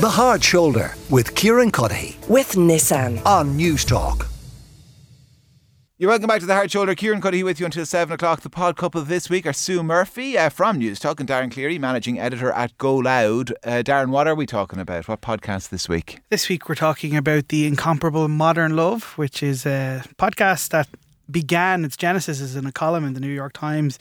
[0.00, 3.22] The Hard Shoulder with Kieran Cuddihy with Nissan.
[3.26, 4.26] on Newstalk.
[5.98, 6.94] You're welcome back to the Hard Shoulder.
[6.94, 8.40] Kieran Cuddihy with you until 7 o'clock.
[8.40, 12.18] The pod couple this week are Sue Murphy uh, from Newstalk and Darren Cleary, managing
[12.18, 13.52] editor at GoLoud.
[13.62, 15.06] Uh, Darren, what are we talking about?
[15.06, 16.20] What podcast this week?
[16.30, 20.88] This week we're talking about the incomparable Modern Love, which is a podcast that
[21.30, 23.98] began its genesis as in a column in the New York Times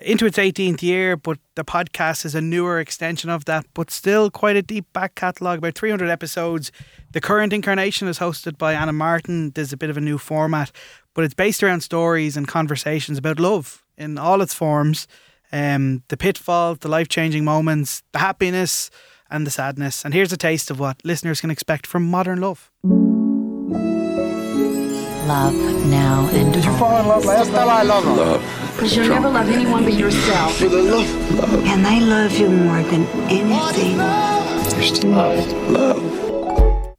[0.00, 4.30] into its 18th year, but the podcast is a newer extension of that, but still
[4.30, 6.70] quite a deep back catalogue, about 300 episodes.
[7.12, 9.50] The current incarnation is hosted by Anna Martin.
[9.50, 10.70] There's a bit of a new format,
[11.14, 15.08] but it's based around stories and conversations about love in all its forms
[15.52, 18.90] um, the pitfalls, the life changing moments, the happiness,
[19.30, 20.04] and the sadness.
[20.04, 22.70] And here's a taste of what listeners can expect from modern love.
[25.26, 25.54] love
[25.86, 27.68] now and Did you fall in love last time?
[27.68, 30.62] I love Because you'll never love anyone but yourself.
[30.62, 33.98] And I love you more than anything.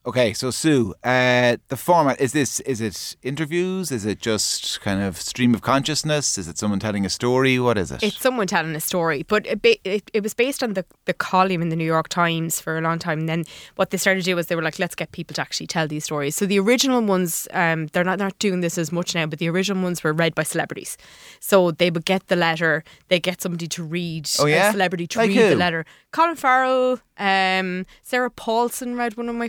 [0.10, 3.92] Okay, so Sue, uh, the format is this: is it interviews?
[3.92, 6.36] Is it just kind of stream of consciousness?
[6.40, 7.60] Is it someone telling a story?
[7.60, 8.02] What is it?
[8.02, 11.14] It's someone telling a story, but it, ba- it, it was based on the, the
[11.14, 13.20] column in the New York Times for a long time.
[13.20, 13.44] And then
[13.76, 15.88] what they started to do was they were like, let's get people to actually tell
[15.88, 16.36] these stories.
[16.36, 19.48] So the original ones, um, they're not, not doing this as much now, but the
[19.50, 20.98] original ones were read by celebrities.
[21.40, 24.70] So they would get the letter, they get somebody to read, Oh, yeah?
[24.70, 25.50] a celebrity to Like read who?
[25.50, 25.86] the letter.
[26.12, 29.48] Colin Farrell, um, Sarah Paulson read one of my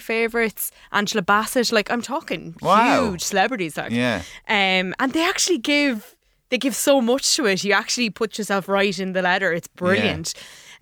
[0.51, 1.73] favourites, Angela Bassett.
[1.73, 3.11] Like I'm talking Wow.
[3.11, 3.77] huge celebrities.
[3.77, 4.23] Like, Yeah.
[4.49, 6.15] um, and they actually give
[6.51, 7.63] they give so much to it.
[7.65, 9.53] You actually put yourself right in the letter.
[9.53, 10.35] It's brilliant.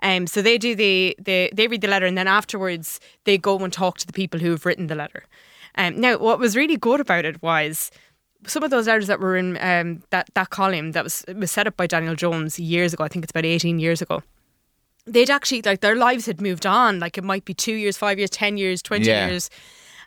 [0.03, 3.59] Um, so they do the, the they read the letter and then afterwards they go
[3.59, 5.25] and talk to the people who have written the letter.
[5.75, 7.91] Um, now, what was really good about it was
[8.47, 11.67] some of those letters that were in um, that that column that was was set
[11.67, 13.05] up by Daniel Jones years ago.
[13.05, 14.23] I think it's about eighteen years ago.
[15.13, 17.01] They'd actually like their lives had moved on.
[17.01, 19.29] Like it might be two years, five years, ten years, twenty Yeah.
[19.29, 19.51] years,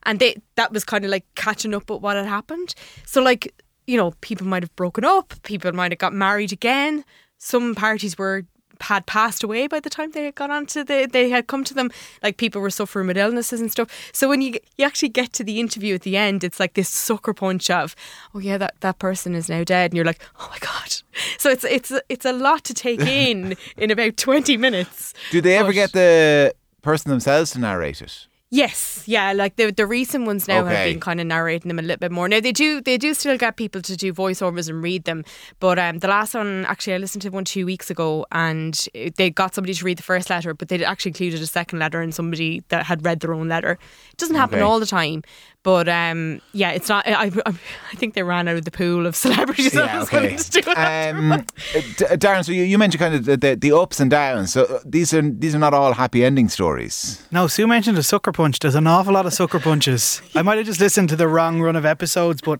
[0.03, 2.75] and they that was kind of like catching up with what had happened.
[3.05, 3.53] So like
[3.87, 5.33] you know, people might have broken up.
[5.43, 7.03] People might have got married again.
[7.39, 8.45] Some parties were
[8.81, 11.73] had passed away by the time they had got onto the they had come to
[11.73, 11.91] them.
[12.23, 13.89] Like people were suffering with illnesses and stuff.
[14.13, 16.89] So when you you actually get to the interview at the end it's like this
[16.89, 17.95] sucker punch of
[18.33, 19.91] oh yeah that that person is now dead.
[19.91, 20.95] And you're like oh my god.
[21.37, 25.13] So it's it's it's a lot to take in in about 20 minutes.
[25.31, 28.27] Do they ever get the person themselves to narrate it?
[28.53, 31.81] Yes, yeah, like the the recent ones now have been kind of narrating them a
[31.81, 32.27] little bit more.
[32.27, 35.23] Now they do they do still get people to do voiceovers and read them,
[35.61, 38.73] but um, the last one actually I listened to one two weeks ago and
[39.15, 42.01] they got somebody to read the first letter, but they actually included a second letter
[42.01, 43.79] and somebody that had read their own letter.
[44.11, 44.63] It doesn't happen Okay.
[44.65, 45.23] all the time,
[45.63, 47.07] but um, yeah, it's not.
[47.07, 50.37] I, I I think they ran out of the pool of celebrities that was willing
[50.37, 50.69] to do.
[50.71, 51.37] Um, uh,
[51.73, 54.53] D- Darren, so you, you mentioned kind of the, the, the ups and downs.
[54.53, 57.25] So uh, these are these are not all happy ending stories.
[57.31, 58.59] No, Sue mentioned a sucker punch.
[58.59, 60.21] There's an awful lot of sucker punches.
[60.35, 62.59] I might have just listened to the wrong run of episodes, but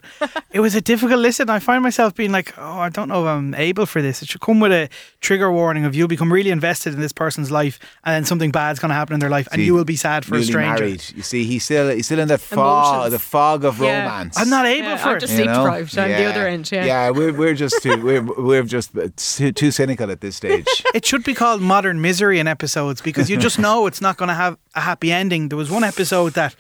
[0.52, 1.50] it was a difficult listen.
[1.50, 4.22] I find myself being like, oh, I don't know if I'm able for this.
[4.22, 4.90] It should come with a
[5.22, 8.80] trigger warning of you'll become really invested in this person's life and then something bad's
[8.80, 10.84] going to happen in their life and you will be sad for a newly stranger.
[10.84, 11.04] married.
[11.16, 13.12] You see, he's still he's still in the fog, Emotions.
[13.14, 14.04] the fog of Yeah.
[14.04, 14.38] romance.
[14.38, 15.20] I'm not able Yeah, for I'm it.
[15.22, 15.64] just you sleep know?
[15.64, 15.98] deprived.
[15.98, 16.72] I'm the other end.
[16.72, 16.86] Yeah.
[16.86, 20.68] yeah, we're we're just too we're we're just too, too cynical at this stage.
[20.94, 24.28] It should be called modern misery in episodes because you just know it's not going
[24.30, 25.50] to have a happy ending.
[25.50, 26.54] There was one episode that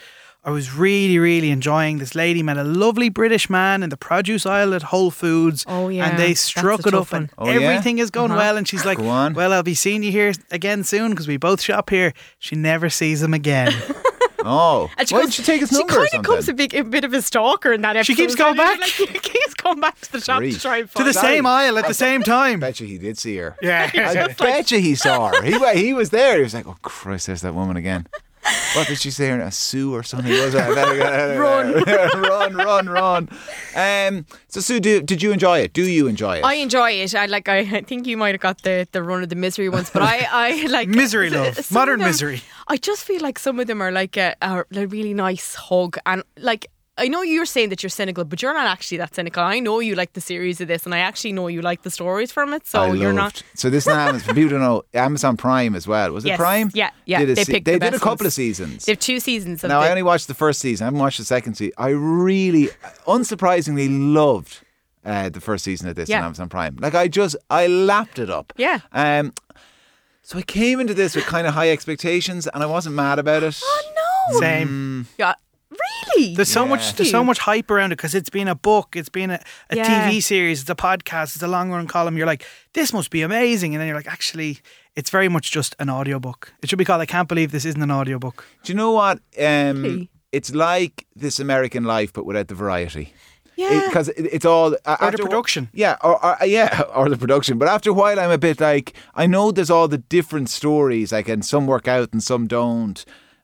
[0.43, 1.99] I was really, really enjoying.
[1.99, 5.65] This lady met a lovely British man in the produce aisle at Whole Foods.
[5.67, 6.07] Oh, yeah.
[6.09, 7.49] and they That's struck it tough up, and one.
[7.49, 7.67] Oh, yeah?
[7.67, 8.39] everything is going uh-huh.
[8.39, 8.57] well.
[8.57, 9.33] And she's like, Go on.
[9.35, 12.89] "Well, I'll be seeing you here again soon because we both shop here." She never
[12.89, 13.71] sees him again.
[14.45, 15.93] Oh, And she why goes- did she take his she number?
[15.93, 18.13] or kind of comes a, big, a bit of a stalker in that episode.
[18.13, 18.87] She keeps going Like, back.
[18.89, 20.55] she keeps going back to the shop Grief.
[20.55, 22.59] to try and to find the same aisle at the same time.
[22.59, 23.55] bet you he did see her.
[23.61, 23.89] Yeah.
[23.93, 25.41] I bet you he saw her.
[25.43, 26.37] He he was there.
[26.37, 28.07] He was like, "Oh Christ, there's that woman again."
[28.75, 29.29] What did she say?
[29.29, 30.31] A Sue or something?
[30.31, 30.59] Was it?
[30.59, 31.73] run,
[32.23, 33.29] run, run, run.
[33.75, 35.73] Um, so Sue, do, did you enjoy it?
[35.73, 36.43] Do you enjoy it?
[36.43, 37.13] I enjoy it.
[37.13, 37.47] I like.
[37.49, 40.27] I think you might have got the, the run of the misery ones, but I,
[40.31, 41.55] I like Misery love.
[41.55, 42.41] some Modern them- misery.
[42.67, 45.97] I just feel like some of them are like a, a, a really nice hug,
[46.05, 46.67] and like
[46.97, 49.41] I know you're saying that you're cynical, but you're not actually that cynical.
[49.41, 51.89] I know you like the series of this, and I actually know you like the
[51.89, 52.67] stories from it.
[52.67, 53.43] So I you're loved- not.
[53.55, 56.11] So this now, for people to know, Amazon Prime as well.
[56.11, 56.37] Was it Yes.
[56.37, 56.69] Prime?
[56.73, 58.25] Yeah, yeah, Did they se- picked they the did a couple ones.
[58.27, 58.85] of seasons.
[58.85, 60.83] They have two seasons of Now the, I only watched the first season.
[60.83, 61.73] I haven't watched the second season.
[61.77, 62.69] I really,
[63.07, 64.59] unsurprisingly, loved
[65.05, 66.19] uh, the first season of this Yeah.
[66.19, 66.75] on Amazon Prime.
[66.79, 68.53] Like I just, I lapped it up.
[68.57, 68.79] Yeah.
[68.91, 69.33] Um.
[70.23, 73.43] So I came into this with kind of high expectations, and I wasn't mad about
[73.43, 73.59] it.
[73.63, 73.91] Oh
[74.33, 74.39] no!
[74.39, 75.07] Same.
[75.17, 75.33] Yeah,
[75.71, 76.35] really?
[76.35, 76.69] There's so Yeah.
[76.69, 79.39] much there's so much hype around it because it's been a book, it's been a,
[79.69, 80.09] a Yeah.
[80.09, 82.17] TV series, it's a podcast, it's a long run column.
[82.17, 84.59] You're like, this must be amazing, and then you're like, actually,
[84.95, 86.53] it's very much just an audiobook.
[86.61, 88.45] It should be called I Can't Believe This Isn't an Audiobook.
[88.63, 89.19] Do you know what?
[89.39, 90.09] Um, Really?
[90.31, 93.13] It's like this American life, but without the variety.
[93.57, 93.83] Yeah.
[93.87, 95.69] Because it, it's all uh, Or the after- production.
[95.73, 97.57] Yeah, or, or yeah, or the production.
[97.57, 101.11] But after a while, I'm a bit like I know there's all the different stories,
[101.11, 103.03] like and some work out and some don't.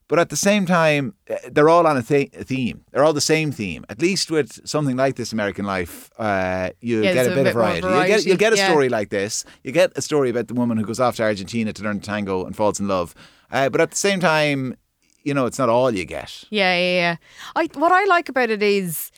[0.09, 2.86] But at the same time, uh, they're all on a, th- a theme.
[2.92, 3.86] They're all the same theme.
[3.89, 7.39] At least with something like this American Life, uh, you Yeah, get a a bit
[7.39, 7.88] of bit more variety.
[7.88, 8.69] You get, variety, you get a yeah.
[8.69, 9.44] story like this.
[9.63, 12.45] You get a story about the woman who goes off to Argentina to learn tango
[12.45, 13.13] and falls in love.
[13.51, 14.77] Uh, but at the same time,
[15.24, 16.45] you know, it's not all you get.
[16.50, 17.15] Yeah, yeah, yeah.
[17.57, 19.12] I what I like about it is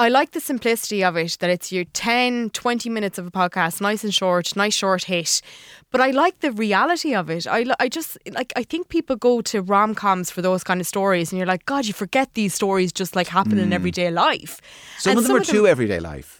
[0.00, 3.80] I like the simplicity of it that it's your 10, 20 minutes of a podcast,
[3.80, 5.42] nice and short, nice short hit.
[5.90, 7.48] But I like the reality of it.
[7.48, 11.32] I, I just like I think people go to rom-coms for those kind of stories
[11.32, 14.60] and you're like, god, you forget these stories just like happen in everyday life.
[14.60, 15.00] Hmm.
[15.00, 16.37] Some And of them are too everyday life.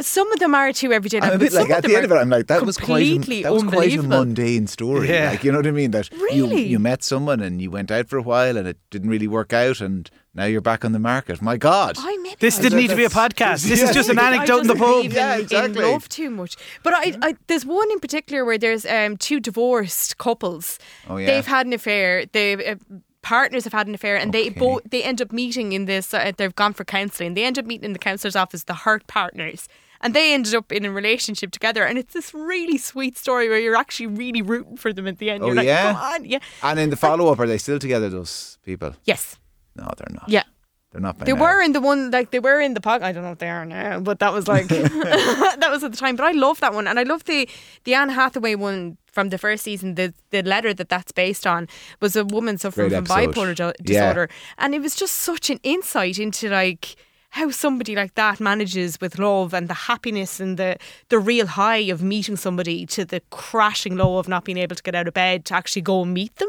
[0.00, 1.18] Some of them are too everyday.
[1.20, 3.06] I'm a but bit like at the end of it, I'm like that was quite
[3.06, 5.08] a, completely that was quite a mundane story.
[5.08, 5.30] Yeah.
[5.30, 5.90] Like you know what I mean?
[5.92, 6.66] That you Really?
[6.66, 9.52] you met someone and you went out for a while and it didn't really work
[9.52, 11.42] out and now you're back on the market.
[11.42, 11.96] My God.
[11.98, 13.66] I maybe This I didn't need to be a podcast.
[13.68, 15.04] This is just an I anecdote in the pub.
[15.06, 15.84] Yeah, in- exactly.
[15.84, 19.40] In love too much, but I, I there's one in particular where there's um, two
[19.40, 20.78] divorced couples.
[21.08, 21.26] Oh, yeah.
[21.26, 22.26] They've had an affair.
[22.26, 22.76] They uh,
[23.22, 26.14] partners have had an affair, and they both they end up meeting in this.
[26.14, 27.34] Uh, they've gone for counselling.
[27.34, 28.64] They end up meeting in the counsellor's office.
[28.64, 29.68] The hurt partners.
[30.02, 33.58] And they ended up in a relationship together, and it's this really sweet story where
[33.58, 35.42] you're actually really rooting for them at the end.
[35.42, 35.92] Oh, you're like, yeah?
[35.92, 38.08] "Come on, yeah, And in the follow up, are they still together?
[38.08, 38.94] Those people?
[39.04, 39.36] yes,
[39.76, 40.28] No, they're not.
[40.28, 40.44] yeah.
[40.90, 41.18] they're not.
[41.18, 41.40] They now.
[41.42, 43.02] were in the one like they were in the pod.
[43.02, 44.68] I don't know if they are now, but that was like
[45.60, 46.16] that was at the time.
[46.16, 47.48] But I love that one, and I love the
[47.84, 49.94] the Anne Hathaway one from the first season.
[49.94, 51.68] The the letter that that's based on
[52.00, 53.34] was a woman suffering Great from episode.
[53.34, 53.84] bipolar jo- Yeah.
[54.12, 56.96] disorder, and it was just such an insight into like
[57.30, 60.76] how somebody like that manages with love and the happiness and the
[61.08, 64.82] the real high of meeting somebody to the crashing low of not being able to
[64.82, 66.48] get out of bed to actually go and meet them.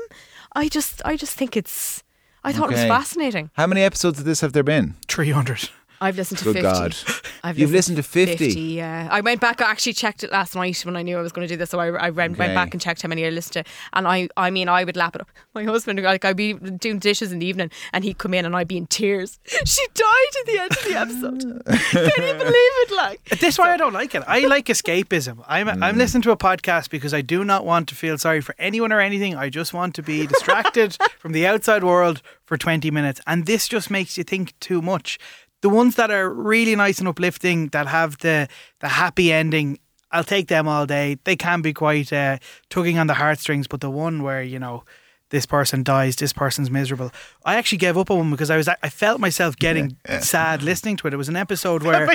[0.54, 2.04] I just I just think it's
[2.44, 3.52] I thought it was fascinating.
[3.54, 4.96] How many episodes of this have there been?
[5.08, 5.70] 300.
[6.02, 6.62] I've listened to Good 50.
[6.64, 6.96] God.
[7.44, 8.54] I've You've listened to 50?
[8.54, 9.08] yeah.
[9.10, 11.48] I went back, I actually checked it last night when I knew I was going
[11.48, 11.70] to do this.
[11.70, 12.40] So I, I went, Okay.
[12.40, 13.72] went back and checked how many I listened to.
[13.94, 15.30] And I I mean, I would lap it up.
[15.54, 18.56] My husband, like, I'd be doing dishes in the evening and he'd come in and
[18.56, 19.40] I'd be in tears.
[19.66, 21.66] She died at the end of the episode.
[22.16, 22.54] Can you believe
[22.84, 22.92] it?
[22.96, 24.24] Like, This is why I don't like it.
[24.28, 25.44] I like escapism.
[25.48, 25.84] I'm Mm.
[25.84, 28.92] I'm listening to a podcast because I do not want to feel sorry for anyone
[28.92, 29.36] or anything.
[29.36, 33.22] I just want to be distracted from the outside world for 20 minutes.
[33.28, 35.18] And this just makes you think too much.
[35.62, 38.48] The ones that are really nice and uplifting, that have the
[38.80, 39.80] the happy ending,
[40.12, 41.18] I'll take them all day.
[41.24, 42.38] They can be quite uh,
[42.70, 44.84] tugging on the heartstrings, but the one where you know
[45.30, 47.12] this person dies, this person's miserable.
[47.46, 50.98] I actually gave up on one because I was I felt myself getting sad listening
[50.98, 51.14] to it.
[51.14, 52.06] It was an episode where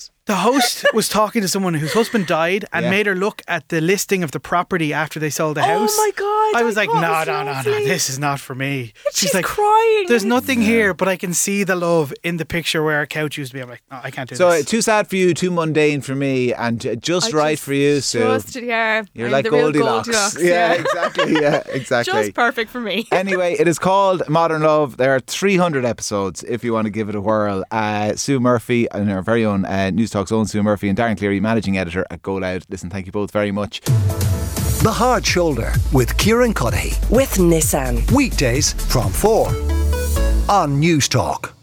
[0.00, 2.90] myself the host was talking to someone whose husband died and Yeah.
[2.90, 5.90] made her look at the listing of the property after they sold the house.
[5.98, 7.84] Oh my God, I was I like, thought no, it was no, no, no, lovely."
[7.86, 8.92] this is not for me.
[9.12, 10.04] She's like, crying.
[10.06, 13.38] There's nothing here, but I can see the love in the picture where our couch
[13.38, 13.62] used to be.
[13.62, 14.38] I'm like, no, I can't do this.
[14.38, 14.66] So uh, this.
[14.66, 17.74] too sad for you, too mundane for me, and uh, just I right just- for
[17.74, 18.20] you, Sue.
[18.20, 19.02] Just, yeah.
[19.14, 20.06] You're I'm like the real Goldilocks.
[20.08, 20.42] Goldilocks.
[20.50, 21.32] Yeah, exactly.
[21.32, 22.12] Yeah, exactly.
[22.12, 23.08] Just perfect for me.
[23.12, 24.96] anyway, it is called Modern Love.
[24.96, 27.64] There are 300 episodes if you want to give it a whirl.
[27.72, 31.40] Uh, Sue Murphy and her very own uh, Newstalk's own Sue Murphy and Darren Cleary,
[31.40, 32.64] managing editor at GoLoud.
[32.68, 33.80] Listen, thank you both very much.
[34.82, 36.98] The Hard Shoulder with Kieran Cuddihy.
[37.10, 38.10] with Nissan.
[38.12, 39.48] Weekdays from 4
[40.48, 41.59] on Newstalk.